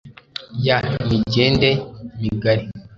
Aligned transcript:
y 0.65 0.69
h 0.83 0.87
imigende 1.01 1.69
migari 2.21 2.63